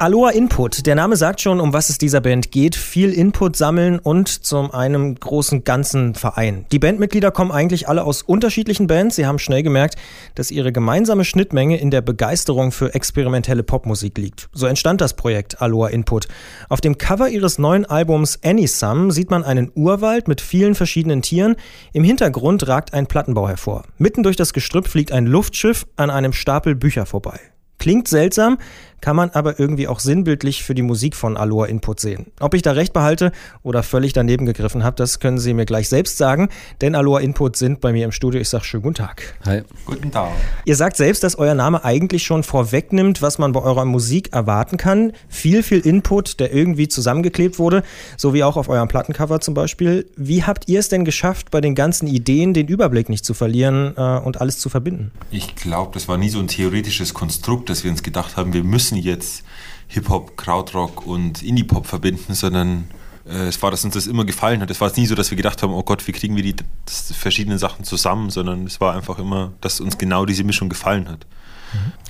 Aloha 0.00 0.30
Input. 0.30 0.86
Der 0.86 0.94
Name 0.94 1.14
sagt 1.14 1.42
schon, 1.42 1.60
um 1.60 1.74
was 1.74 1.90
es 1.90 1.98
dieser 1.98 2.22
Band 2.22 2.50
geht. 2.52 2.74
Viel 2.74 3.12
Input 3.12 3.54
sammeln 3.54 3.98
und 3.98 4.28
zum 4.28 4.70
einem 4.70 5.14
großen 5.14 5.62
ganzen 5.62 6.14
Verein. 6.14 6.64
Die 6.72 6.78
Bandmitglieder 6.78 7.30
kommen 7.30 7.50
eigentlich 7.50 7.86
alle 7.86 8.04
aus 8.04 8.22
unterschiedlichen 8.22 8.86
Bands. 8.86 9.16
Sie 9.16 9.26
haben 9.26 9.38
schnell 9.38 9.62
gemerkt, 9.62 9.96
dass 10.36 10.50
ihre 10.50 10.72
gemeinsame 10.72 11.26
Schnittmenge 11.26 11.78
in 11.78 11.90
der 11.90 12.00
Begeisterung 12.00 12.72
für 12.72 12.94
experimentelle 12.94 13.62
Popmusik 13.62 14.16
liegt. 14.16 14.48
So 14.54 14.64
entstand 14.64 15.02
das 15.02 15.12
Projekt 15.12 15.60
Aloha 15.60 15.88
Input. 15.88 16.28
Auf 16.70 16.80
dem 16.80 16.96
Cover 16.96 17.28
ihres 17.28 17.58
neuen 17.58 17.84
Albums 17.84 18.38
Any 18.42 18.66
sieht 18.68 19.30
man 19.30 19.44
einen 19.44 19.70
Urwald 19.74 20.28
mit 20.28 20.40
vielen 20.40 20.74
verschiedenen 20.74 21.20
Tieren. 21.20 21.56
Im 21.92 22.04
Hintergrund 22.04 22.66
ragt 22.66 22.94
ein 22.94 23.06
Plattenbau 23.06 23.48
hervor. 23.48 23.82
Mitten 23.98 24.22
durch 24.22 24.36
das 24.36 24.54
Gestrüpp 24.54 24.88
fliegt 24.88 25.12
ein 25.12 25.26
Luftschiff 25.26 25.86
an 25.96 26.08
einem 26.08 26.32
Stapel 26.32 26.74
Bücher 26.74 27.04
vorbei. 27.04 27.38
Klingt 27.80 28.08
seltsam, 28.08 28.58
kann 29.00 29.16
man 29.16 29.30
aber 29.30 29.58
irgendwie 29.58 29.88
auch 29.88 30.00
sinnbildlich 30.00 30.62
für 30.62 30.74
die 30.74 30.82
Musik 30.82 31.16
von 31.16 31.36
Aloha 31.36 31.66
Input 31.66 32.00
sehen. 32.00 32.26
Ob 32.40 32.54
ich 32.54 32.62
da 32.62 32.72
recht 32.72 32.92
behalte 32.92 33.32
oder 33.62 33.82
völlig 33.82 34.12
daneben 34.12 34.46
gegriffen 34.46 34.84
habe, 34.84 34.96
das 34.96 35.20
können 35.20 35.38
Sie 35.38 35.54
mir 35.54 35.64
gleich 35.64 35.88
selbst 35.88 36.18
sagen, 36.18 36.48
denn 36.80 36.94
Aloha 36.94 37.20
Input 37.20 37.56
sind 37.56 37.80
bei 37.80 37.92
mir 37.92 38.04
im 38.04 38.12
Studio. 38.12 38.40
Ich 38.40 38.48
sage 38.48 38.64
schönen 38.64 38.82
guten 38.82 38.96
Tag. 38.96 39.34
Hi. 39.44 39.62
Guten 39.86 40.10
Tag. 40.10 40.30
Ihr 40.64 40.76
sagt 40.76 40.96
selbst, 40.96 41.22
dass 41.22 41.36
euer 41.36 41.54
Name 41.54 41.84
eigentlich 41.84 42.24
schon 42.24 42.42
vorwegnimmt, 42.42 43.22
was 43.22 43.38
man 43.38 43.52
bei 43.52 43.62
eurer 43.62 43.84
Musik 43.84 44.32
erwarten 44.32 44.76
kann. 44.76 45.12
Viel, 45.28 45.62
viel 45.62 45.80
Input, 45.80 46.40
der 46.40 46.52
irgendwie 46.52 46.88
zusammengeklebt 46.88 47.58
wurde, 47.58 47.82
so 48.16 48.34
wie 48.34 48.44
auch 48.44 48.56
auf 48.56 48.68
eurem 48.68 48.88
Plattencover 48.88 49.40
zum 49.40 49.54
Beispiel. 49.54 50.06
Wie 50.16 50.44
habt 50.44 50.68
ihr 50.68 50.80
es 50.80 50.88
denn 50.88 51.04
geschafft, 51.04 51.50
bei 51.50 51.60
den 51.60 51.74
ganzen 51.74 52.06
Ideen 52.06 52.54
den 52.54 52.68
Überblick 52.68 53.08
nicht 53.08 53.24
zu 53.24 53.34
verlieren 53.34 53.94
äh, 53.96 54.18
und 54.18 54.40
alles 54.40 54.58
zu 54.58 54.68
verbinden? 54.68 55.12
Ich 55.30 55.54
glaube, 55.56 55.92
das 55.94 56.08
war 56.08 56.18
nie 56.18 56.28
so 56.28 56.38
ein 56.38 56.48
theoretisches 56.48 57.14
Konstrukt, 57.14 57.69
dass 57.70 57.84
wir 57.84 57.90
uns 57.90 58.02
gedacht 58.02 58.36
haben, 58.36 58.52
wir 58.52 58.64
müssen 58.64 58.96
jetzt 58.96 59.44
Hip-Hop, 59.88 60.36
Krautrock 60.36 61.06
und 61.06 61.42
Indie-Pop 61.42 61.86
verbinden, 61.86 62.34
sondern 62.34 62.88
äh, 63.26 63.48
es 63.48 63.62
war, 63.62 63.70
dass 63.70 63.84
uns 63.84 63.94
das 63.94 64.06
immer 64.06 64.24
gefallen 64.24 64.60
hat. 64.60 64.70
Es 64.70 64.80
war 64.80 64.88
jetzt 64.88 64.96
nie 64.96 65.06
so, 65.06 65.14
dass 65.14 65.30
wir 65.30 65.36
gedacht 65.36 65.62
haben, 65.62 65.72
oh 65.72 65.82
Gott, 65.82 66.06
wie 66.06 66.12
kriegen 66.12 66.36
wir 66.36 66.42
die 66.42 66.54
verschiedenen 66.86 67.58
Sachen 67.58 67.84
zusammen, 67.84 68.30
sondern 68.30 68.66
es 68.66 68.80
war 68.80 68.94
einfach 68.94 69.18
immer, 69.18 69.52
dass 69.60 69.80
uns 69.80 69.98
genau 69.98 70.26
diese 70.26 70.44
Mischung 70.44 70.68
gefallen 70.68 71.08
hat. 71.08 71.26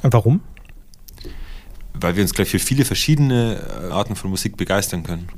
Und 0.03 0.13
warum? 0.13 0.41
Weil 1.95 2.17
wir 2.17 2.23
uns 2.23 2.35
gleich 2.35 2.51
für 2.51 2.59
viele 2.59 2.85
verschiedene 2.85 3.61
äh, 3.89 3.93
Arten 3.93 4.17
von 4.17 4.31
Musik 4.31 4.57
begeistern 4.57 5.03
können. 5.03 5.29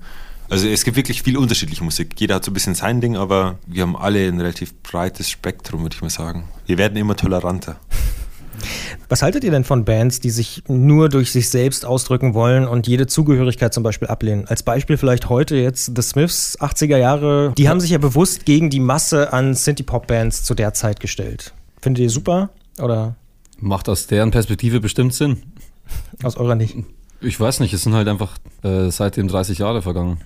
Also 0.48 0.68
es 0.68 0.84
gibt 0.84 0.96
wirklich 0.96 1.22
viel 1.22 1.38
unterschiedliche 1.38 1.82
Musik. 1.82 2.20
Jeder 2.20 2.34
hat 2.34 2.44
so 2.44 2.50
ein 2.50 2.54
bisschen 2.54 2.74
sein 2.74 3.00
Ding, 3.00 3.16
aber 3.16 3.58
wir 3.66 3.82
haben 3.82 3.96
alle 3.96 4.28
ein 4.28 4.38
relativ 4.38 4.74
breites 4.82 5.30
Spektrum, 5.30 5.82
würde 5.82 5.96
ich 5.96 6.02
mal 6.02 6.10
sagen. 6.10 6.48
Wir 6.66 6.76
werden 6.76 6.96
immer 6.98 7.16
toleranter. 7.16 7.80
Was 9.12 9.20
haltet 9.20 9.44
ihr 9.44 9.50
denn 9.50 9.64
von 9.64 9.84
Bands, 9.84 10.20
die 10.20 10.30
sich 10.30 10.62
nur 10.68 11.10
durch 11.10 11.32
sich 11.32 11.50
selbst 11.50 11.84
ausdrücken 11.84 12.32
wollen 12.32 12.66
und 12.66 12.86
jede 12.86 13.06
Zugehörigkeit 13.06 13.74
zum 13.74 13.82
Beispiel 13.82 14.08
ablehnen? 14.08 14.46
Als 14.46 14.62
Beispiel 14.62 14.96
vielleicht 14.96 15.28
heute 15.28 15.54
jetzt 15.54 15.92
The 15.94 16.00
Smiths, 16.00 16.58
80er 16.58 16.96
Jahre. 16.96 17.52
Die 17.58 17.68
haben 17.68 17.78
sich 17.78 17.90
ja 17.90 17.98
bewusst 17.98 18.46
gegen 18.46 18.70
die 18.70 18.80
Masse 18.80 19.34
an 19.34 19.52
Synthie-Pop-Bands 19.52 20.44
zu 20.44 20.54
der 20.54 20.72
Zeit 20.72 20.98
gestellt. 20.98 21.52
Findet 21.82 22.04
ihr 22.04 22.08
super 22.08 22.48
oder? 22.78 23.14
Macht 23.58 23.90
aus 23.90 24.06
deren 24.06 24.30
Perspektive 24.30 24.80
bestimmt 24.80 25.12
Sinn. 25.12 25.42
Aus 26.22 26.38
eurer 26.38 26.54
nicht? 26.54 26.74
Ich 27.20 27.38
weiß 27.38 27.60
nicht, 27.60 27.74
es 27.74 27.82
sind 27.82 27.92
halt 27.92 28.08
einfach 28.08 28.38
äh, 28.62 28.88
seitdem 28.88 29.28
30 29.28 29.58
Jahre 29.58 29.82
vergangen. 29.82 30.22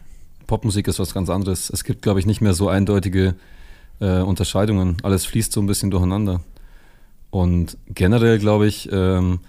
Popmusik 0.46 0.86
ist 0.86 1.00
was 1.00 1.12
ganz 1.12 1.28
anderes. 1.28 1.70
Es 1.70 1.82
gibt, 1.82 2.02
glaube 2.02 2.20
ich, 2.20 2.26
nicht 2.26 2.40
mehr 2.40 2.54
so 2.54 2.68
eindeutige 2.68 3.34
äh, 3.98 4.20
Unterscheidungen. 4.20 4.98
Alles 5.02 5.26
fließt 5.26 5.52
so 5.52 5.60
ein 5.60 5.66
bisschen 5.66 5.90
durcheinander. 5.90 6.40
Und 7.36 7.76
generell, 7.88 8.38
glaube 8.38 8.66
ich, 8.66 8.88
ähm, 8.90 9.40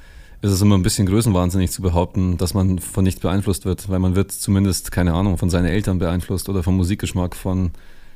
ist 0.42 0.52
es 0.52 0.62
immer 0.62 0.78
ein 0.78 0.84
bisschen 0.84 1.08
größenwahnsinnig 1.08 1.72
zu 1.72 1.82
behaupten, 1.82 2.36
dass 2.36 2.54
man 2.54 2.80
von 2.80 3.06
nichts 3.06 3.22
beeinflusst 3.22 3.64
wird, 3.64 3.88
weil 3.88 4.00
man 4.00 4.14
wird 4.14 4.34
zumindest, 4.34 4.92
keine 4.92 5.14
Ahnung, 5.14 5.38
von 5.38 5.50
seinen 5.50 5.68
Eltern 5.68 5.98
beeinflusst 5.98 6.50
oder 6.50 6.64
vom 6.64 6.76
Musikgeschmack 6.76 7.34
von 7.34 7.72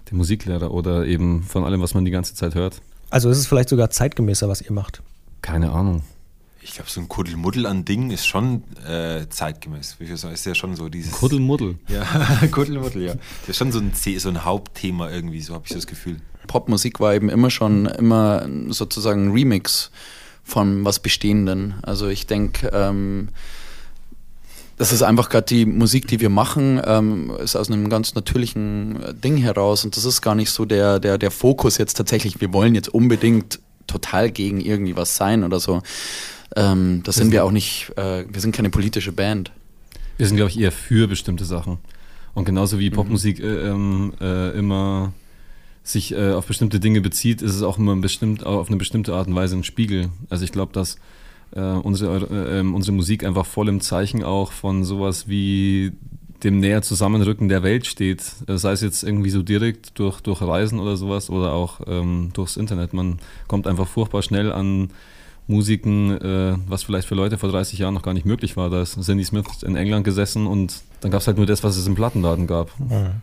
dem 0.09 0.17
Musiklehrer 0.17 0.71
oder 0.71 1.05
eben 1.05 1.43
von 1.43 1.63
allem, 1.63 1.81
was 1.81 1.93
man 1.93 2.03
die 2.03 2.11
ganze 2.11 2.35
Zeit 2.35 2.53
hört. 2.53 2.81
Also 3.11 3.29
ist 3.29 3.37
es 3.37 3.47
vielleicht 3.47 3.69
sogar 3.69 3.89
zeitgemäßer, 3.89 4.49
was 4.49 4.61
ihr 4.61 4.73
macht? 4.73 5.03
Keine 5.41 5.71
Ahnung. 5.71 6.03
Ich 6.61 6.73
glaube, 6.73 6.89
so 6.89 6.99
ein 6.99 7.07
Kuddelmuddel 7.07 7.65
an 7.65 7.85
Dingen 7.85 8.11
ist 8.11 8.25
schon 8.25 8.63
äh, 8.85 9.25
zeitgemäß. 9.29 9.95
Ist 9.99 10.45
ja 10.45 10.53
schon 10.53 10.75
so 10.75 10.89
dieses. 10.89 11.13
Kuddelmuddel. 11.13 11.79
Ja, 11.87 12.03
Kuddelmuddel, 12.51 13.03
ja. 13.03 13.13
Das 13.13 13.51
ist 13.51 13.57
schon 13.57 13.71
so 13.71 13.79
ein, 13.79 13.93
so 13.93 14.27
ein 14.27 14.43
Hauptthema 14.43 15.09
irgendwie, 15.09 15.39
so 15.39 15.53
habe 15.53 15.63
ich 15.65 15.73
das 15.73 15.87
Gefühl. 15.87 16.17
Popmusik 16.51 16.99
war 16.99 17.15
eben 17.15 17.29
immer 17.29 17.49
schon 17.49 17.85
immer 17.85 18.45
sozusagen 18.67 19.27
ein 19.27 19.31
Remix 19.31 19.89
von 20.43 20.83
was 20.83 20.99
Bestehenden. 20.99 21.75
Also 21.81 22.09
ich 22.09 22.27
denke, 22.27 22.69
ähm, 22.73 23.29
das 24.77 24.91
ist 24.91 25.01
einfach 25.01 25.29
gerade 25.29 25.45
die 25.45 25.65
Musik, 25.65 26.07
die 26.07 26.19
wir 26.19 26.29
machen, 26.29 26.81
ähm, 26.83 27.31
ist 27.41 27.55
aus 27.55 27.71
einem 27.71 27.89
ganz 27.89 28.15
natürlichen 28.15 28.99
Ding 29.23 29.37
heraus 29.37 29.85
und 29.85 29.95
das 29.95 30.03
ist 30.03 30.21
gar 30.21 30.35
nicht 30.35 30.49
so 30.49 30.65
der, 30.65 30.99
der, 30.99 31.17
der 31.17 31.31
Fokus 31.31 31.77
jetzt 31.77 31.93
tatsächlich, 31.95 32.41
wir 32.41 32.51
wollen 32.51 32.75
jetzt 32.75 32.89
unbedingt 32.89 33.59
total 33.87 34.29
gegen 34.29 34.59
irgendwie 34.59 34.97
was 34.97 35.15
sein 35.15 35.45
oder 35.45 35.59
so. 35.59 35.81
Ähm, 36.55 37.01
das 37.05 37.15
sind 37.15 37.31
wir 37.31 37.45
auch 37.45 37.51
nicht, 37.51 37.93
äh, 37.95 38.25
wir 38.27 38.41
sind 38.41 38.53
keine 38.53 38.69
politische 38.69 39.13
Band. 39.13 39.51
Wir 40.17 40.27
sind, 40.27 40.35
glaube 40.35 40.51
ich, 40.51 40.59
eher 40.59 40.73
für 40.73 41.07
bestimmte 41.07 41.45
Sachen. 41.45 41.77
Und 42.33 42.45
genauso 42.45 42.77
wie 42.77 42.89
mhm. 42.89 42.95
Popmusik 42.95 43.39
äh, 43.39 43.69
ähm, 43.69 44.13
äh, 44.19 44.57
immer 44.57 45.13
sich 45.83 46.13
äh, 46.13 46.31
auf 46.33 46.45
bestimmte 46.45 46.79
Dinge 46.79 47.01
bezieht, 47.01 47.41
ist 47.41 47.55
es 47.55 47.63
auch 47.63 47.77
immer 47.77 47.95
bestimmt, 47.95 48.45
auf 48.45 48.67
eine 48.67 48.77
bestimmte 48.77 49.13
Art 49.13 49.27
und 49.27 49.35
Weise 49.35 49.55
ein 49.55 49.63
Spiegel. 49.63 50.09
Also 50.29 50.43
ich 50.43 50.51
glaube, 50.51 50.73
dass 50.73 50.97
äh, 51.55 51.61
unsere, 51.61 52.27
äh, 52.27 52.59
ähm, 52.59 52.75
unsere 52.75 52.95
Musik 52.95 53.23
einfach 53.23 53.45
voll 53.45 53.67
im 53.67 53.81
Zeichen 53.81 54.23
auch 54.23 54.51
von 54.51 54.83
sowas 54.83 55.27
wie 55.27 55.91
dem 56.43 56.59
näher 56.59 56.81
Zusammenrücken 56.81 57.49
der 57.49 57.61
Welt 57.61 57.85
steht. 57.85 58.23
Sei 58.47 58.71
es 58.71 58.81
jetzt 58.81 59.03
irgendwie 59.03 59.29
so 59.29 59.43
direkt 59.43 59.99
durch, 59.99 60.21
durch 60.21 60.41
Reisen 60.41 60.79
oder 60.79 60.97
sowas 60.97 61.29
oder 61.29 61.53
auch 61.53 61.81
ähm, 61.85 62.31
durchs 62.33 62.57
Internet. 62.57 62.93
Man 62.93 63.19
kommt 63.47 63.67
einfach 63.67 63.87
furchtbar 63.87 64.23
schnell 64.23 64.51
an 64.51 64.89
Musiken, 65.47 66.19
äh, 66.19 66.55
was 66.67 66.83
vielleicht 66.83 67.07
für 67.07 67.15
Leute 67.15 67.37
vor 67.37 67.49
30 67.49 67.77
Jahren 67.77 67.93
noch 67.93 68.01
gar 68.01 68.13
nicht 68.13 68.25
möglich 68.25 68.57
war. 68.57 68.69
Da 68.69 68.81
ist 68.81 68.99
Cindy 69.03 69.23
Smith 69.23 69.45
in 69.63 69.75
England 69.75 70.03
gesessen 70.03 70.47
und 70.47 70.81
dann 71.01 71.11
gab 71.11 71.21
es 71.21 71.27
halt 71.27 71.37
nur 71.37 71.45
das, 71.45 71.63
was 71.63 71.77
es 71.77 71.85
im 71.85 71.95
Plattenladen 71.95 72.47
gab. 72.47 72.71
Mhm. 72.79 73.21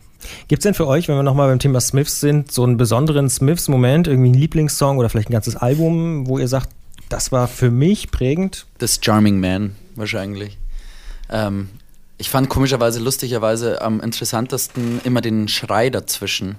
Gibt 0.49 0.61
es 0.61 0.65
denn 0.65 0.75
für 0.75 0.87
euch, 0.87 1.09
wenn 1.09 1.17
wir 1.17 1.23
nochmal 1.23 1.49
beim 1.49 1.59
Thema 1.59 1.81
Smiths 1.81 2.21
sind, 2.21 2.51
so 2.51 2.65
einen 2.65 2.77
besonderen 2.77 3.31
Smiths-Moment, 3.31 4.09
irgendwie 4.09 4.31
einen 4.31 4.41
Lieblingssong 4.41 4.99
oder 4.99 5.09
vielleicht 5.09 5.31
ein 5.31 5.33
ganzes 5.33 5.57
Album, 5.57 6.27
wo 6.27 6.39
ihr 6.39 6.49
sagt, 6.49 6.71
das 7.09 7.33
war 7.33 7.49
für 7.49 7.71
mich 7.71 8.11
prägend? 8.11 8.67
Das 8.79 8.99
Charming 9.01 9.41
Man 9.41 9.77
wahrscheinlich. 9.95 10.59
Ähm, 11.31 11.69
ich 12.19 12.31
fand 12.31 12.49
komischerweise, 12.49 13.01
lustigerweise 13.01 13.81
am 13.81 14.01
interessantesten 14.01 15.01
immer 15.05 15.21
den 15.21 15.49
Schrei 15.49 15.89
dazwischen. 15.89 16.57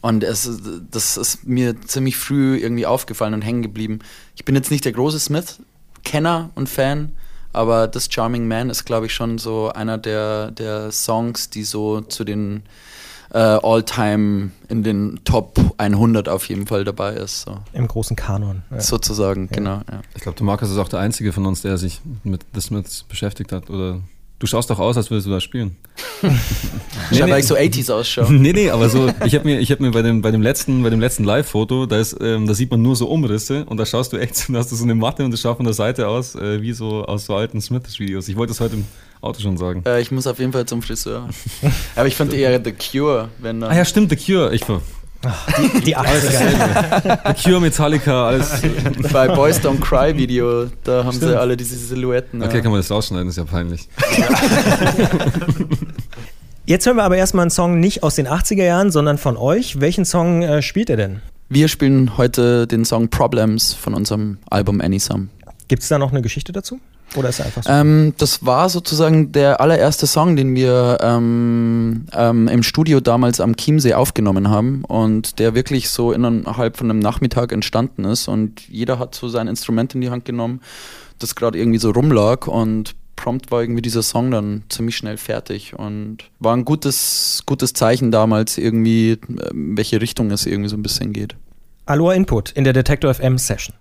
Und 0.00 0.22
es, 0.22 0.48
das 0.90 1.16
ist 1.16 1.46
mir 1.46 1.80
ziemlich 1.80 2.16
früh 2.16 2.56
irgendwie 2.58 2.86
aufgefallen 2.86 3.34
und 3.34 3.42
hängen 3.42 3.62
geblieben. 3.62 3.98
Ich 4.36 4.44
bin 4.44 4.54
jetzt 4.54 4.70
nicht 4.70 4.84
der 4.84 4.92
große 4.92 5.18
Smith-Kenner 5.18 6.50
und 6.54 6.68
Fan, 6.68 7.12
aber 7.56 7.88
das 7.88 8.08
Charming 8.10 8.46
Man 8.46 8.68
ist, 8.68 8.84
glaube 8.84 9.06
ich, 9.06 9.14
schon 9.14 9.38
so 9.38 9.70
einer 9.70 9.96
der, 9.96 10.50
der 10.50 10.92
Songs, 10.92 11.48
die 11.48 11.64
so 11.64 12.02
zu 12.02 12.22
den 12.22 12.62
äh, 13.32 13.38
All-Time 13.38 14.50
in 14.68 14.82
den 14.82 15.20
Top 15.24 15.58
100 15.78 16.28
auf 16.28 16.48
jeden 16.48 16.66
Fall 16.66 16.84
dabei 16.84 17.14
ist. 17.14 17.42
So. 17.42 17.58
Im 17.72 17.88
großen 17.88 18.14
Kanon. 18.14 18.62
Ja. 18.70 18.80
Sozusagen, 18.80 19.48
ja. 19.50 19.56
genau. 19.56 19.82
Ja. 19.90 20.02
Ich 20.14 20.22
glaube, 20.22 20.36
der 20.36 20.44
Markus 20.44 20.70
ist 20.70 20.78
auch 20.78 20.88
der 20.88 21.00
Einzige 21.00 21.32
von 21.32 21.46
uns, 21.46 21.62
der 21.62 21.78
sich 21.78 22.00
mit 22.24 22.44
The 22.54 22.60
Smiths 22.60 23.04
beschäftigt 23.04 23.52
hat 23.52 23.70
oder 23.70 24.00
Du 24.38 24.46
schaust 24.46 24.68
doch 24.68 24.78
aus, 24.78 24.98
als 24.98 25.10
würdest 25.10 25.26
du 25.26 25.30
da 25.30 25.40
spielen. 25.40 25.76
nee, 26.22 26.30
nee, 27.10 27.20
weil 27.22 27.40
ich 27.40 27.46
so 27.46 27.56
80s 27.56 27.90
ausschaue. 27.90 28.30
Nee, 28.30 28.52
nee, 28.52 28.68
aber 28.68 28.90
so, 28.90 29.10
ich 29.24 29.34
habe 29.34 29.46
mir, 29.46 29.60
ich 29.60 29.72
hab 29.72 29.80
mir 29.80 29.90
bei 29.92 30.02
dem, 30.02 30.20
bei 30.20 30.30
dem 30.30 30.42
letzten, 30.42 30.82
bei 30.82 30.90
dem 30.90 31.00
letzten 31.00 31.24
Live-Foto, 31.24 31.86
da, 31.86 32.02
ähm, 32.20 32.46
da 32.46 32.52
sieht 32.52 32.70
man 32.70 32.82
nur 32.82 32.96
so 32.96 33.08
Umrisse 33.08 33.64
und 33.64 33.78
da 33.78 33.86
schaust 33.86 34.12
du 34.12 34.18
echt, 34.18 34.48
da 34.50 34.58
hast 34.58 34.70
du 34.70 34.76
so 34.76 34.84
eine 34.84 34.94
Matte 34.94 35.24
und 35.24 35.30
das 35.30 35.40
schaut 35.40 35.56
von 35.56 35.64
der 35.64 35.72
Seite 35.72 36.08
aus, 36.08 36.34
äh, 36.34 36.60
wie 36.60 36.72
so 36.72 37.06
aus 37.06 37.24
so 37.24 37.34
alten 37.34 37.62
Smiths-Videos. 37.62 38.28
Ich 38.28 38.36
wollte 38.36 38.50
das 38.50 38.60
heute 38.60 38.74
im 38.74 38.84
Auto 39.22 39.40
schon 39.40 39.56
sagen. 39.56 39.82
Äh, 39.86 40.02
ich 40.02 40.10
muss 40.10 40.26
auf 40.26 40.38
jeden 40.38 40.52
Fall 40.52 40.66
zum 40.66 40.82
Friseur. 40.82 41.30
aber 41.96 42.06
ich 42.06 42.14
fand 42.14 42.34
eher 42.34 42.62
The 42.62 42.72
Cure, 42.72 43.30
wenn. 43.38 43.62
Ah 43.62 43.74
ja, 43.74 43.86
stimmt, 43.86 44.10
The 44.10 44.16
Cure. 44.16 44.54
Ich, 44.54 44.64
die, 45.58 45.80
die 45.80 45.96
80er. 45.96 47.34
The 47.34 47.42
Cure, 47.42 47.60
Metallica, 47.60 48.28
alles. 48.28 48.62
Bei 49.12 49.28
Boys 49.28 49.60
Don't 49.60 49.80
Cry 49.80 50.16
Video, 50.16 50.66
da 50.84 51.04
haben 51.04 51.16
Stimmt. 51.16 51.32
sie 51.32 51.38
alle 51.38 51.56
diese 51.56 51.76
Silhouetten. 51.76 52.42
Okay, 52.42 52.56
ja. 52.56 52.62
kann 52.62 52.70
man 52.70 52.80
das 52.80 52.90
rausschneiden, 52.90 53.28
ist 53.28 53.36
ja 53.36 53.44
peinlich. 53.44 53.88
Jetzt 56.66 56.84
hören 56.86 56.96
wir 56.96 57.04
aber 57.04 57.16
erstmal 57.16 57.42
einen 57.42 57.50
Song 57.50 57.78
nicht 57.78 58.02
aus 58.02 58.16
den 58.16 58.26
80er 58.26 58.64
Jahren, 58.64 58.90
sondern 58.90 59.18
von 59.18 59.36
euch. 59.36 59.80
Welchen 59.80 60.04
Song 60.04 60.42
äh, 60.42 60.62
spielt 60.62 60.88
ihr 60.88 60.96
denn? 60.96 61.22
Wir 61.48 61.68
spielen 61.68 62.16
heute 62.16 62.66
den 62.66 62.84
Song 62.84 63.08
Problems 63.08 63.72
von 63.72 63.94
unserem 63.94 64.38
Album 64.50 64.80
Any 64.80 64.98
Some. 64.98 65.28
Gibt 65.68 65.82
es 65.82 65.88
da 65.88 65.98
noch 65.98 66.10
eine 66.10 66.22
Geschichte 66.22 66.52
dazu? 66.52 66.80
Oder 67.16 67.30
ist 67.30 67.40
er 67.40 67.46
einfach 67.46 67.62
so? 67.62 67.70
Ähm, 67.70 68.14
das 68.18 68.44
war 68.44 68.68
sozusagen 68.68 69.32
der 69.32 69.60
allererste 69.60 70.06
Song, 70.06 70.36
den 70.36 70.54
wir 70.54 70.98
ähm, 71.00 72.06
ähm, 72.12 72.48
im 72.48 72.62
Studio 72.62 73.00
damals 73.00 73.40
am 73.40 73.56
Chiemsee 73.56 73.94
aufgenommen 73.94 74.50
haben 74.50 74.84
und 74.84 75.38
der 75.38 75.54
wirklich 75.54 75.88
so 75.90 76.12
innerhalb 76.12 76.76
von 76.76 76.90
einem 76.90 76.98
Nachmittag 76.98 77.52
entstanden 77.52 78.04
ist 78.04 78.28
und 78.28 78.68
jeder 78.68 78.98
hat 78.98 79.14
so 79.14 79.28
sein 79.28 79.48
Instrument 79.48 79.94
in 79.94 80.00
die 80.00 80.10
Hand 80.10 80.24
genommen, 80.24 80.60
das 81.18 81.34
gerade 81.34 81.58
irgendwie 81.58 81.78
so 81.78 81.90
rumlag 81.90 82.46
und 82.46 82.94
prompt 83.16 83.50
war 83.50 83.62
irgendwie 83.62 83.82
dieser 83.82 84.02
Song 84.02 84.30
dann 84.30 84.62
ziemlich 84.68 84.96
schnell 84.96 85.16
fertig 85.16 85.76
und 85.76 86.18
war 86.38 86.54
ein 86.54 86.64
gutes, 86.64 87.42
gutes 87.46 87.72
Zeichen 87.72 88.12
damals 88.12 88.58
irgendwie, 88.58 89.12
äh, 89.12 89.18
welche 89.52 90.00
Richtung 90.00 90.30
es 90.30 90.46
irgendwie 90.46 90.68
so 90.68 90.76
ein 90.76 90.82
bisschen 90.82 91.12
geht. 91.12 91.34
Aloha 91.86 92.12
Input 92.12 92.52
in 92.52 92.64
der 92.64 92.72
Detector 92.72 93.12
FM 93.14 93.38
Session. 93.38 93.74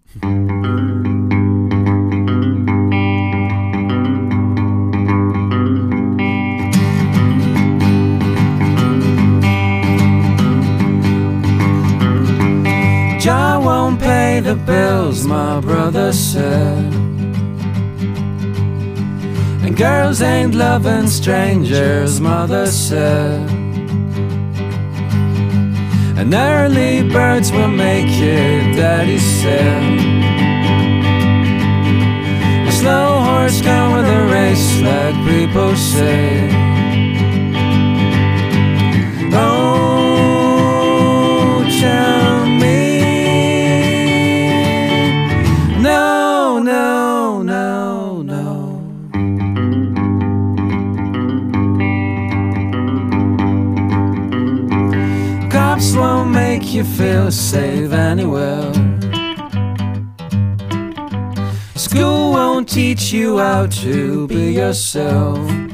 The 14.45 14.56
bills, 14.56 15.25
my 15.25 15.59
brother 15.59 16.13
said. 16.13 16.94
And 19.63 19.75
girls 19.75 20.21
ain't 20.21 20.53
loving 20.53 21.07
strangers, 21.07 22.21
mother 22.21 22.68
said. 22.68 23.50
And 26.19 26.31
early 26.31 27.09
birds 27.09 27.51
will 27.51 27.74
make 27.88 28.12
you, 28.19 28.75
daddy 28.77 29.18
said. 29.18 29.83
A 32.68 32.71
slow 32.71 33.21
horse 33.27 33.59
with 33.62 34.07
a 34.19 34.21
race, 34.31 34.80
like 34.81 35.15
people 35.27 35.75
say. 35.75 36.65
Cops 55.75 55.94
won't 55.94 56.31
make 56.31 56.74
you 56.74 56.86
feel 56.86 57.30
safe 57.30 57.92
anywhere. 57.92 58.72
School 61.75 62.31
won't 62.31 62.69
teach 62.69 63.12
you 63.12 63.39
how 63.39 63.68
to 63.83 64.25
be 64.25 64.54
yourself. 64.54 65.65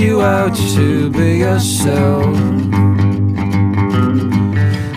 You 0.00 0.22
out 0.22 0.56
to 0.56 1.10
be 1.10 1.38
yourself. 1.38 2.34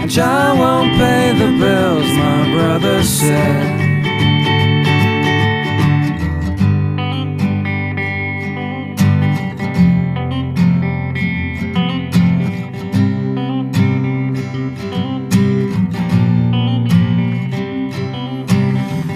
Jah 0.07 0.55
won't 0.57 0.91
pay 0.97 1.33
the 1.37 1.49
bills, 1.59 2.07
my 2.23 2.53
brother 2.53 3.03
said. 3.03 3.81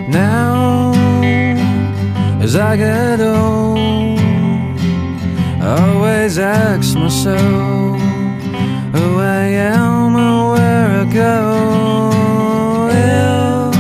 Now, 0.10 0.92
as 2.42 2.56
I 2.58 2.76
get 2.76 3.22
old, 3.22 4.17
Always 5.68 6.40
ask 6.40 6.96
myself 6.96 8.00
who 8.96 9.20
I 9.20 9.44
am 9.76 10.16
and 10.16 10.50
where 10.52 10.88
I 11.02 11.06
go. 11.14 11.38
Will 12.88 13.74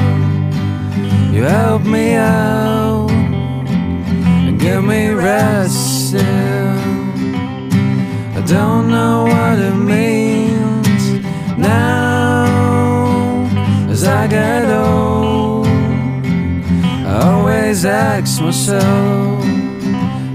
you 1.33 1.43
help 1.43 1.83
me 1.85 2.15
out 2.15 3.09
and 3.09 4.59
give 4.59 4.83
me 4.83 5.11
rest? 5.11 6.09
Still, 6.09 6.23
I 8.35 8.41
don't 8.45 8.89
know 8.89 9.23
what 9.23 9.57
it 9.57 9.75
means 9.75 11.03
now 11.57 13.47
as 13.89 14.03
I 14.03 14.27
get 14.27 14.69
old. 14.69 15.67
I 17.07 17.13
always 17.29 17.85
ask 17.85 18.41
myself 18.41 19.43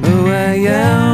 who 0.05 0.29
I 0.29 0.55
am 0.67 1.12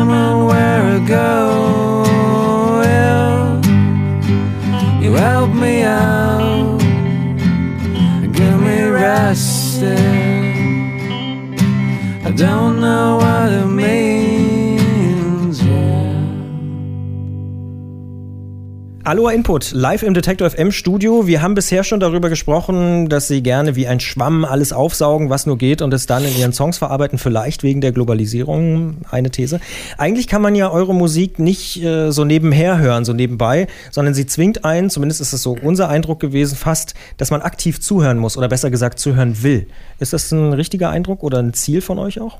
Aloha 19.09 19.33
Input, 19.33 19.73
live 19.73 20.03
im 20.03 20.13
Detektor 20.13 20.51
FM 20.51 20.71
Studio. 20.71 21.27
Wir 21.27 21.41
haben 21.41 21.55
bisher 21.55 21.83
schon 21.83 21.99
darüber 21.99 22.29
gesprochen, 22.29 23.09
dass 23.09 23.27
Sie 23.27 23.43
gerne 23.43 23.75
wie 23.75 23.87
ein 23.87 24.01
Schwamm 24.01 24.45
alles 24.45 24.71
aufsaugen, 24.71 25.31
was 25.31 25.47
nur 25.47 25.57
geht 25.57 25.81
und 25.81 25.95
es 25.95 26.05
dann 26.05 26.27
in 26.27 26.37
Ihren 26.37 26.53
Songs 26.53 26.77
verarbeiten, 26.77 27.17
vielleicht 27.17 27.63
wegen 27.63 27.81
der 27.81 27.93
Globalisierung, 27.93 28.99
eine 29.11 29.31
These. 29.31 29.61
Eigentlich 29.97 30.27
kann 30.27 30.43
man 30.43 30.55
ja 30.55 30.71
eure 30.71 30.95
Musik 30.95 31.39
nicht 31.39 31.83
äh, 31.83 32.11
so 32.11 32.27
nebenher 32.27 32.81
hören, 32.81 33.07
so 33.07 33.15
nebenbei, 33.15 33.67
sondern 33.91 34.13
sie 34.13 34.27
zwingt 34.27 34.67
einen, 34.67 34.91
zumindest 34.91 35.23
ist 35.23 35.33
es 35.33 35.43
so 35.43 35.57
unser 35.59 35.89
Eindruck 35.89 36.21
gewesen, 36.21 36.55
fast, 36.55 36.93
dass 37.17 37.31
man 37.31 37.41
aktiv 37.41 37.81
zuhören 37.81 38.19
muss 38.19 38.37
oder 38.37 38.49
besser 38.49 38.71
gesagt 38.71 38.99
zuhören 38.99 39.43
will. 39.43 39.69
Ist 40.01 40.13
das 40.13 40.31
ein 40.33 40.53
richtiger 40.53 40.91
Eindruck 40.91 41.23
oder 41.23 41.39
ein 41.39 41.55
Ziel 41.55 41.81
von 41.81 41.99
euch 41.99 42.21
auch? 42.21 42.37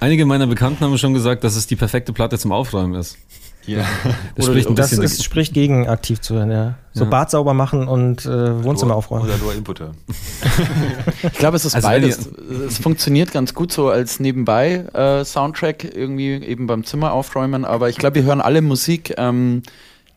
Einige 0.00 0.26
meiner 0.26 0.48
Bekannten 0.48 0.80
haben 0.80 0.98
schon 0.98 1.14
gesagt, 1.14 1.44
dass 1.44 1.54
es 1.54 1.68
die 1.68 1.76
perfekte 1.76 2.12
Platte 2.12 2.40
zum 2.40 2.50
Aufräumen 2.50 2.96
ist. 2.96 3.18
Ja. 3.66 3.84
Das 4.34 4.46
Oder 4.46 4.54
spricht 4.54 4.68
ein 4.68 4.74
das 4.74 4.90
bisschen 4.90 5.04
ist, 5.04 5.24
spricht 5.24 5.54
gegen 5.54 5.88
aktiv 5.88 6.20
zuhören, 6.20 6.50
ja. 6.50 6.74
So 6.92 7.04
Ja. 7.04 7.10
Bad 7.10 7.30
sauber 7.30 7.54
machen 7.54 7.88
und 7.88 8.24
äh, 8.26 8.64
Wohnzimmer 8.64 8.94
aufräumen. 8.96 9.24
Oder 9.24 9.38
nur 9.38 9.54
Input 9.54 9.80
haben. 9.80 9.96
Ich 11.22 11.38
glaube, 11.38 11.56
es 11.56 11.64
ist 11.64 11.74
Also 11.74 11.88
beides. 11.88 12.28
Es 12.66 12.78
funktioniert 12.78 13.32
ganz 13.32 13.54
gut 13.54 13.72
so 13.72 13.88
als 13.88 14.20
nebenbei 14.20 14.84
äh, 14.92 15.24
Soundtrack 15.24 15.84
irgendwie 15.84 16.32
eben 16.32 16.66
beim 16.66 16.84
Zimmer 16.84 17.12
aufräumen, 17.12 17.64
aber 17.64 17.88
ich 17.88 17.96
glaube, 17.96 18.16
wir 18.16 18.22
hören 18.24 18.40
alle 18.40 18.60
Musik. 18.62 19.14
Ähm, 19.16 19.62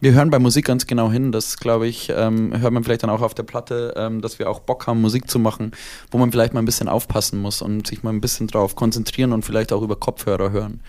wir 0.02 0.14
hören 0.14 0.30
bei 0.30 0.40
Musik 0.40 0.66
ganz 0.66 0.88
genau 0.88 1.10
hin. 1.10 1.32
Das 1.32 1.58
glaube 1.58 1.88
ich, 1.88 2.12
ähm, 2.16 2.60
hört 2.60 2.74
man 2.74 2.84
vielleicht 2.84 3.04
dann 3.04 3.10
auch 3.10 3.22
auf 3.22 3.34
der 3.34 3.44
Platte, 3.44 3.94
ähm, 3.96 4.22
dass 4.22 4.40
wir 4.40 4.50
auch 4.50 4.60
Bock 4.60 4.88
haben, 4.88 5.02
Musik 5.02 5.30
zu 5.30 5.40
machen, 5.40 5.72
wo 6.12 6.18
man 6.18 6.32
vielleicht 6.32 6.54
mal 6.54 6.60
ein 6.62 6.66
bisschen 6.66 6.90
aufpassen 6.90 7.42
muss 7.42 7.62
und 7.62 7.88
sich 7.88 8.04
mal 8.04 8.12
ein 8.12 8.22
bisschen 8.22 8.48
drauf 8.48 8.76
konzentrieren 8.76 9.32
und 9.32 9.46
vielleicht 9.46 9.72
auch 9.72 9.82
über 9.82 9.96
Kopfhörer 9.96 10.52
hören. 10.52 10.82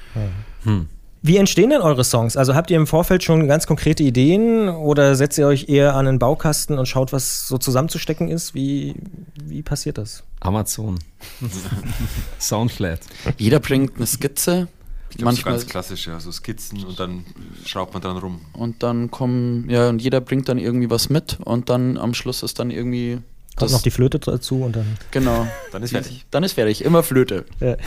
Wie 1.22 1.36
entstehen 1.38 1.70
denn 1.70 1.80
eure 1.80 2.04
Songs? 2.04 2.36
Also 2.36 2.54
habt 2.54 2.70
ihr 2.70 2.76
im 2.76 2.86
Vorfeld 2.86 3.24
schon 3.24 3.48
ganz 3.48 3.66
konkrete 3.66 4.02
Ideen 4.02 4.68
oder 4.68 5.16
setzt 5.16 5.38
ihr 5.38 5.46
euch 5.46 5.68
eher 5.68 5.94
an 5.94 6.06
einen 6.06 6.18
Baukasten 6.18 6.78
und 6.78 6.86
schaut, 6.86 7.12
was 7.12 7.48
so 7.48 7.58
zusammenzustecken 7.58 8.28
ist? 8.28 8.54
Wie, 8.54 8.94
wie 9.42 9.62
passiert 9.62 9.98
das? 9.98 10.22
Amazon. 10.40 10.98
Soundflat. 12.38 13.00
Jeder 13.38 13.60
bringt 13.60 13.96
eine 13.96 14.06
Skizze. 14.06 14.68
Ich 15.10 15.18
glaub, 15.18 15.30
so 15.30 15.36
manchmal 15.36 15.54
ganz 15.54 15.66
klassisch, 15.66 16.06
ja, 16.06 16.20
so 16.20 16.30
Skizzen 16.30 16.84
und 16.84 16.98
dann 17.00 17.24
schraubt 17.64 17.94
man 17.94 18.02
dran 18.02 18.18
rum. 18.18 18.40
und 18.52 18.82
dann 18.82 19.10
kommen, 19.10 19.70
ja, 19.70 19.88
und 19.88 20.02
jeder 20.02 20.20
bringt 20.20 20.48
dann 20.48 20.58
irgendwie 20.58 20.90
was 20.90 21.08
mit 21.08 21.38
und 21.44 21.70
dann 21.70 21.96
am 21.96 22.12
Schluss 22.12 22.42
ist 22.42 22.58
dann 22.58 22.70
irgendwie 22.70 23.18
Kommt 23.56 23.72
noch 23.72 23.80
die 23.80 23.90
Flöte 23.90 24.18
dazu 24.18 24.62
und 24.62 24.76
dann. 24.76 24.98
genau. 25.12 25.46
Dann 25.72 25.82
ist 25.82 25.92
fertig. 25.92 26.26
Dann 26.30 26.44
ist 26.44 26.52
fertig, 26.52 26.84
immer 26.84 27.02
Flöte. 27.02 27.46
Ja. 27.60 27.76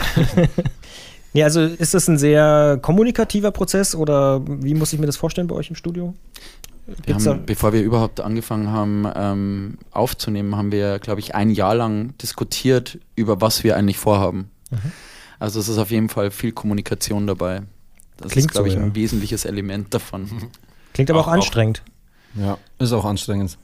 ja, 1.32 1.44
also 1.46 1.60
ist 1.60 1.94
das 1.94 2.08
ein 2.08 2.18
sehr 2.18 2.78
kommunikativer 2.82 3.50
Prozess 3.50 3.94
oder 3.94 4.40
wie 4.46 4.74
muss 4.74 4.92
ich 4.92 4.98
mir 4.98 5.06
das 5.06 5.16
vorstellen 5.16 5.46
bei 5.46 5.54
euch 5.54 5.70
im 5.70 5.76
Studio? 5.76 6.14
Wir 7.06 7.14
haben, 7.14 7.46
bevor 7.46 7.72
wir 7.72 7.82
überhaupt 7.82 8.20
angefangen 8.20 8.68
haben 8.70 9.06
ähm, 9.14 9.78
aufzunehmen, 9.92 10.56
haben 10.56 10.72
wir, 10.72 10.98
glaube 10.98 11.20
ich, 11.20 11.34
ein 11.36 11.50
Jahr 11.50 11.74
lang 11.76 12.16
diskutiert, 12.18 12.98
über 13.14 13.40
was 13.40 13.62
wir 13.62 13.76
eigentlich 13.76 13.98
vorhaben. 13.98 14.50
Mhm. 14.70 14.78
Also 15.38 15.60
es 15.60 15.68
ist 15.68 15.78
auf 15.78 15.90
jeden 15.92 16.08
Fall 16.08 16.30
viel 16.32 16.50
Kommunikation 16.52 17.26
dabei. 17.28 17.62
Das 18.16 18.32
Klingt 18.32 18.46
ist, 18.46 18.52
glaube 18.52 18.68
so, 18.70 18.74
ich, 18.74 18.80
ja. 18.80 18.84
ein 18.86 18.94
wesentliches 18.96 19.44
Element 19.44 19.94
davon. 19.94 20.28
Klingt 20.92 21.10
aber 21.10 21.20
auch, 21.20 21.24
Auch- 21.24 21.28
auch- 21.28 21.34
anstrengend. 21.34 21.82
Ja, 22.34 22.58
ist 22.78 22.92
auch 22.92 23.04
anstrengend. 23.04 23.56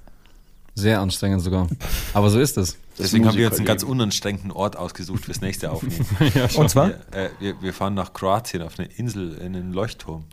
Sehr 0.77 1.01
anstrengend 1.01 1.43
sogar. 1.43 1.69
Aber 2.13 2.29
so 2.29 2.39
ist 2.39 2.59
es. 2.59 2.77
Deswegen 2.99 3.27
haben 3.27 3.37
wir 3.37 3.45
jetzt 3.45 3.57
einen 3.57 3.67
ganz 3.67 3.83
unanstrengenden 3.83 4.53
Ort 4.53 4.77
ausgesucht 4.77 5.25
fürs 5.25 5.41
nächste 5.41 5.71
Aufnehmen. 5.73 6.07
Und 6.57 6.69
zwar 6.69 6.89
wir, 6.89 6.95
äh, 7.13 7.31
wir, 7.41 7.63
wir 7.63 7.73
fahren 7.73 7.95
nach 7.95 8.13
Kroatien 8.13 8.63
auf 8.63 8.79
eine 8.79 8.87
Insel 8.97 9.35
in 9.39 9.57
einen 9.57 9.73
Leuchtturm. 9.73 10.25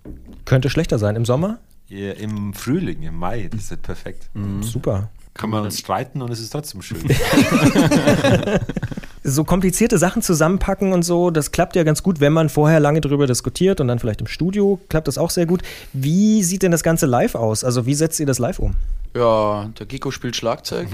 könnte 0.44 0.70
schlechter 0.70 1.00
sein. 1.00 1.16
Im 1.16 1.24
Sommer? 1.24 1.60
Ja, 1.88 2.12
Im 2.12 2.54
Frühling, 2.54 3.04
im 3.04 3.16
Mai, 3.18 3.50
das 3.52 3.72
ist 3.72 3.82
perfekt. 3.82 4.30
Super. 4.62 5.10
Kann 5.34 5.50
man 5.50 5.64
uns 5.64 5.80
streiten 5.80 6.22
und 6.22 6.32
es 6.32 6.40
ist 6.40 6.52
trotzdem 6.52 6.82
schön. 6.82 7.04
So 9.26 9.46
komplizierte 9.46 9.98
Sachen 9.98 10.22
zusammenpacken 10.22 10.92
und 10.92 11.04
so, 11.04 11.32
das 11.32 11.52
klappt 11.52 11.78
ja 11.78 11.84
ganz 11.84 12.04
gut, 12.04 12.20
wenn 12.20 12.34
man 12.34 12.50
vorher 12.50 12.82
lange 12.82 13.00
drüber 13.00 13.26
diskutiert 13.26 13.80
und 13.80 13.88
dann 13.88 13.98
vielleicht 13.98 14.20
im 14.20 14.28
Studio 14.28 14.82
klappt 14.90 15.08
das 15.08 15.18
auch 15.18 15.30
sehr 15.30 15.46
gut. 15.46 15.62
Wie 15.94 16.44
sieht 16.44 16.62
denn 16.62 16.72
das 16.72 16.84
Ganze 16.84 17.06
live 17.06 17.36
aus? 17.36 17.64
Also 17.64 17.86
wie 17.86 17.94
setzt 17.94 18.20
ihr 18.20 18.26
das 18.26 18.38
live 18.38 18.60
um? 18.60 18.74
Ja, 19.16 19.70
der 19.78 19.86
Giko 19.86 20.12
spielt 20.12 20.36
Schlagzeug 20.36 20.88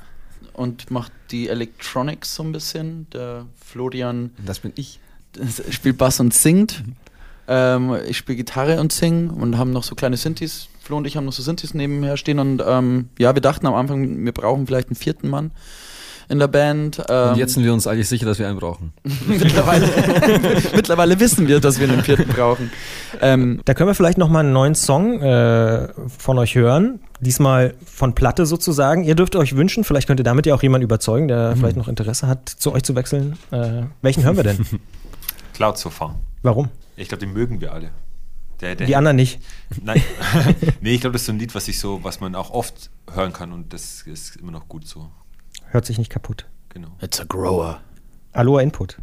und 0.52 0.90
macht 0.90 1.12
die 1.30 1.48
Electronics 1.48 2.34
so 2.34 2.42
ein 2.42 2.52
bisschen. 2.52 3.08
Der 3.10 3.46
Florian 3.64 4.30
Das 4.44 4.60
bin 4.60 4.72
ich. 4.76 5.00
spielt 5.70 5.98
Bass 5.98 6.20
und 6.20 6.34
singt. 6.34 6.82
Ähm, 7.46 7.96
ich 8.06 8.16
spiele 8.16 8.36
Gitarre 8.36 8.80
und 8.80 8.92
sing 8.92 9.30
und 9.30 9.58
haben 9.58 9.72
noch 9.72 9.84
so 9.84 9.94
kleine 9.94 10.16
Synthes. 10.16 10.68
Flo 10.80 10.96
und 10.96 11.06
ich 11.06 11.16
haben 11.16 11.24
noch 11.24 11.32
so 11.32 11.42
Synthes 11.42 11.74
nebenher 11.74 12.16
stehen 12.16 12.38
und 12.38 12.62
ähm, 12.66 13.08
ja, 13.18 13.34
wir 13.34 13.42
dachten 13.42 13.66
am 13.66 13.74
Anfang, 13.74 14.24
wir 14.24 14.32
brauchen 14.32 14.66
vielleicht 14.66 14.88
einen 14.88 14.96
vierten 14.96 15.28
Mann 15.28 15.52
in 16.30 16.38
der 16.38 16.48
Band. 16.48 17.02
Ähm, 17.08 17.30
Und 17.30 17.36
jetzt 17.38 17.54
sind 17.54 17.64
wir 17.64 17.72
uns 17.72 17.86
eigentlich 17.86 18.08
sicher, 18.08 18.24
dass 18.24 18.38
wir 18.38 18.48
einen 18.48 18.58
brauchen. 18.58 18.92
mittlerweile, 19.26 19.86
mittlerweile 20.74 21.20
wissen 21.20 21.48
wir, 21.48 21.60
dass 21.60 21.78
wir 21.80 21.88
einen 21.90 22.02
vierten 22.02 22.28
brauchen. 22.28 22.70
Ähm, 23.20 23.60
Da 23.64 23.74
können 23.74 23.88
wir 23.88 23.94
vielleicht 23.94 24.16
noch 24.18 24.28
mal 24.28 24.40
einen 24.40 24.52
neuen 24.52 24.74
Song 24.74 25.20
äh, 25.20 25.88
von 26.18 26.38
euch 26.38 26.54
hören. 26.54 27.00
Diesmal 27.20 27.74
von 27.84 28.14
Platte 28.14 28.46
sozusagen. 28.46 29.04
Ihr 29.04 29.14
dürft 29.16 29.36
euch 29.36 29.56
wünschen, 29.56 29.84
vielleicht 29.84 30.06
könnt 30.06 30.20
ihr 30.20 30.24
damit 30.24 30.46
ja 30.46 30.54
auch 30.54 30.62
jemanden 30.62 30.84
überzeugen, 30.84 31.28
der 31.28 31.56
vielleicht 31.56 31.76
noch 31.76 31.88
Interesse 31.88 32.26
hat, 32.28 32.48
zu 32.48 32.72
euch 32.72 32.84
zu 32.84 32.94
wechseln. 32.94 33.36
Äh, 33.50 33.82
welchen 34.00 34.22
hören 34.24 34.36
wir 34.36 34.44
denn? 34.44 34.64
Cloud 35.54 35.76
Sofa. 35.76 36.14
Warum? 36.42 36.68
Ich 36.96 37.08
glaube, 37.08 37.20
den 37.20 37.32
mögen 37.34 37.60
wir 37.60 37.72
alle. 37.74 37.90
Der, 38.60 38.74
der 38.76 38.86
Die 38.86 38.94
anderen 38.96 39.16
nicht. 39.16 39.40
Nein. 39.82 40.02
nee, 40.80 40.94
ich 40.94 41.00
glaube, 41.00 41.14
das 41.14 41.22
ist 41.22 41.26
so 41.26 41.32
ein 41.32 41.38
Lied, 41.38 41.54
was 41.54 41.66
ich 41.68 41.78
so, 41.80 42.00
was 42.02 42.20
man 42.20 42.34
auch 42.34 42.50
oft 42.50 42.90
hören 43.12 43.32
kann 43.32 43.52
und 43.52 43.72
das 43.72 44.02
ist 44.02 44.36
immer 44.36 44.52
noch 44.52 44.68
gut 44.68 44.86
so. 44.86 45.10
Hört 45.70 45.86
sich 45.86 45.98
nicht 45.98 46.10
kaputt. 46.10 46.46
Genau. 46.70 46.88
it's 47.00 47.20
a 47.20 47.24
grower. 47.24 47.80
Aloha 48.32 48.60
Input. 48.60 48.96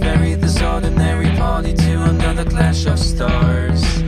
Ordinance 0.00 0.18
very 0.18 0.34
this 0.34 0.60
ordinary 0.62 1.30
party 1.36 1.72
to 1.72 2.02
another 2.02 2.44
clash 2.44 2.86
of 2.86 2.98
stars 2.98 3.99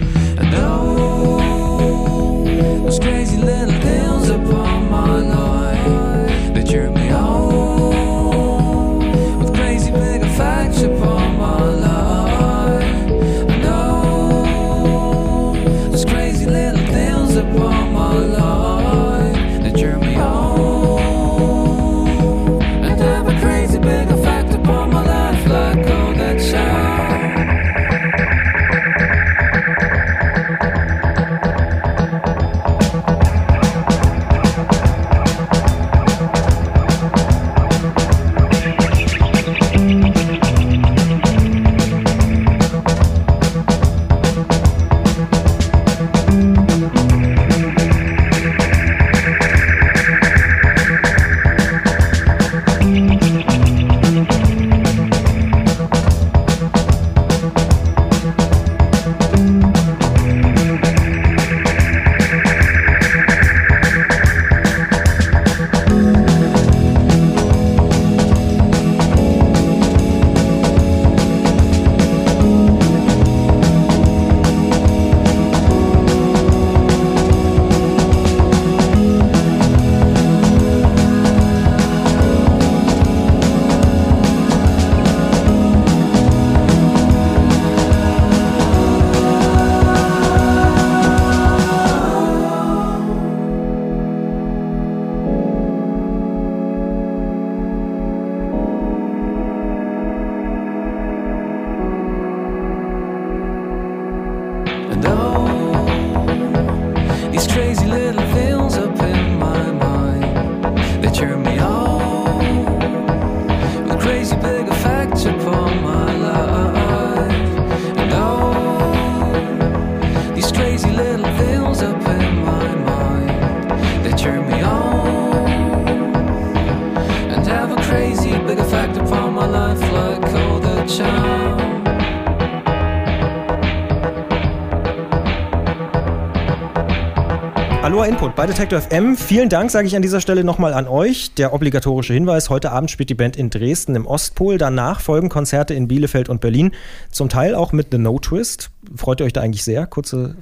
Aloha 137.92 138.06
Input 138.06 138.34
bei 138.36 138.46
Detektor 138.46 138.80
FM. 138.80 139.18
Vielen 139.18 139.50
Dank, 139.50 139.70
sage 139.70 139.86
ich 139.86 139.94
an 139.94 140.00
dieser 140.00 140.22
Stelle 140.22 140.44
nochmal 140.44 140.72
an 140.72 140.88
euch. 140.88 141.34
Der 141.34 141.52
obligatorische 141.52 142.14
Hinweis, 142.14 142.48
heute 142.48 142.72
Abend 142.72 142.90
spielt 142.90 143.10
die 143.10 143.14
Band 143.14 143.36
in 143.36 143.50
Dresden 143.50 143.94
im 143.94 144.06
Ostpol. 144.06 144.56
Danach 144.56 145.02
folgen 145.02 145.28
Konzerte 145.28 145.74
in 145.74 145.88
Bielefeld 145.88 146.30
und 146.30 146.40
Berlin. 146.40 146.70
Zum 147.10 147.28
Teil 147.28 147.54
auch 147.54 147.72
mit 147.72 147.88
The 147.90 147.98
No 147.98 148.18
Twist. 148.18 148.70
Freut 148.96 149.20
ihr 149.20 149.26
euch 149.26 149.34
da 149.34 149.42
eigentlich 149.42 149.62
sehr? 149.62 149.86
Kurze 149.86 150.36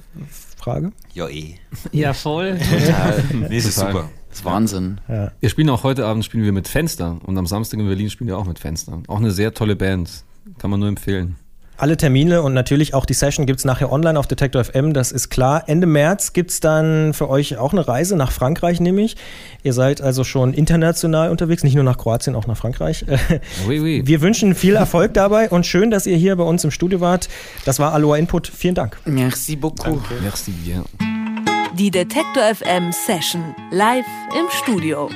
Frage. 0.55 0.93
Ja, 1.13 1.27
eh. 1.27 1.55
Ja, 1.91 2.13
voll. 2.13 2.57
Total. 2.87 3.21
Nee, 3.33 3.57
es 3.57 3.65
ist 3.65 3.75
Total. 3.75 3.91
super. 3.91 4.09
Das 4.29 4.37
ist 4.37 4.45
Wahnsinn. 4.45 5.01
Wir 5.41 5.49
spielen 5.49 5.69
auch 5.71 5.83
heute 5.83 6.05
Abend 6.05 6.23
spielen 6.23 6.45
wir 6.45 6.53
mit 6.53 6.69
Fenster 6.69 7.17
und 7.25 7.37
am 7.37 7.47
Samstag 7.47 7.81
in 7.81 7.85
Berlin 7.85 8.09
spielen 8.09 8.29
wir 8.29 8.37
auch 8.37 8.45
mit 8.45 8.59
Fenster. 8.59 9.03
Auch 9.07 9.17
eine 9.19 9.31
sehr 9.31 9.53
tolle 9.53 9.75
Band. 9.75 10.23
Kann 10.57 10.71
man 10.71 10.79
nur 10.79 10.87
empfehlen. 10.87 11.35
Alle 11.81 11.97
Termine 11.97 12.43
und 12.43 12.53
natürlich 12.53 12.93
auch 12.93 13.07
die 13.07 13.15
Session 13.15 13.47
gibt 13.47 13.57
es 13.57 13.65
nachher 13.65 13.91
online 13.91 14.19
auf 14.19 14.27
Detektor 14.27 14.63
FM, 14.63 14.93
das 14.93 15.11
ist 15.11 15.29
klar. 15.29 15.63
Ende 15.65 15.87
März 15.87 16.31
gibt 16.31 16.51
es 16.51 16.59
dann 16.59 17.15
für 17.15 17.27
euch 17.27 17.57
auch 17.57 17.71
eine 17.71 17.87
Reise 17.87 18.15
nach 18.15 18.31
Frankreich, 18.31 18.79
nämlich. 18.79 19.17
Ihr 19.63 19.73
seid 19.73 19.99
also 19.99 20.23
schon 20.23 20.53
international 20.53 21.31
unterwegs, 21.31 21.63
nicht 21.63 21.73
nur 21.73 21.83
nach 21.83 21.97
Kroatien, 21.97 22.35
auch 22.35 22.45
nach 22.45 22.55
Frankreich. 22.55 23.03
Oui, 23.67 23.79
oui. 23.79 24.01
Wir 24.05 24.21
wünschen 24.21 24.53
viel 24.53 24.75
Erfolg 24.75 25.15
dabei 25.15 25.49
und 25.49 25.65
schön, 25.65 25.89
dass 25.89 26.05
ihr 26.05 26.17
hier 26.17 26.35
bei 26.35 26.43
uns 26.43 26.63
im 26.63 26.69
Studio 26.69 26.99
wart. 26.99 27.29
Das 27.65 27.79
war 27.79 27.93
Aloha 27.93 28.17
Input. 28.17 28.47
Vielen 28.47 28.75
Dank. 28.75 28.97
Merci 29.05 29.55
beaucoup. 29.55 30.01
Merci 30.21 30.51
bien. 30.51 30.83
Die 31.79 31.89
Detektor 31.89 32.43
FM 32.53 32.91
Session 32.91 33.55
live 33.71 34.05
im 34.37 34.45
Studio. 34.51 35.09